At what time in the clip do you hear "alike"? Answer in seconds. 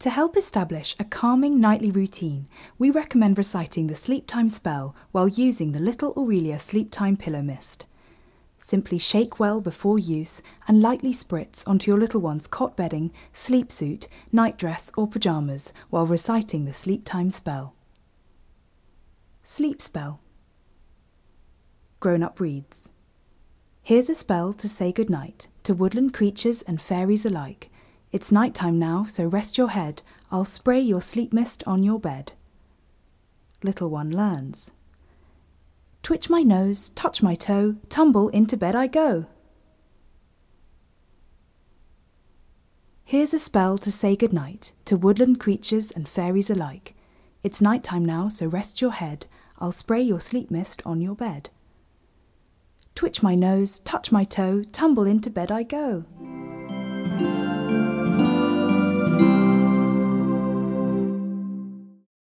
27.26-27.68, 46.50-46.94